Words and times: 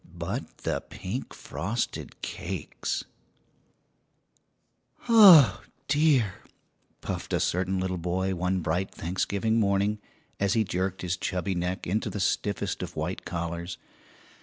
But 0.17 0.57
the 0.63 0.81
pink 0.81 1.31
frosted 1.31 2.23
cakes 2.23 3.03
"Oh, 5.07 5.61
dear!" 5.87 6.41
puffed 7.01 7.33
a 7.33 7.39
certain 7.39 7.79
little 7.79 7.99
boy 7.99 8.33
one 8.33 8.61
bright 8.61 8.89
Thanksgiving 8.89 9.59
morning, 9.59 9.99
as 10.39 10.53
he 10.53 10.63
jerked 10.63 11.03
his 11.03 11.17
chubby 11.17 11.53
neck 11.53 11.85
into 11.85 12.09
the 12.09 12.19
stiffest 12.19 12.81
of 12.81 12.95
white 12.95 13.25
collars. 13.25 13.77